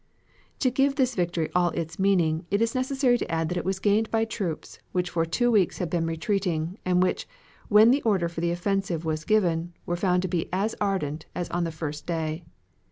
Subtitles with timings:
[0.61, 3.77] To give this victory all its meaning it is necessary to add that it was
[3.77, 7.27] gained by troops which for two weeks had been retreating, and which,
[7.69, 11.51] when the order for the offensive was given, were found to be as ardent as
[11.51, 12.43] on the first day.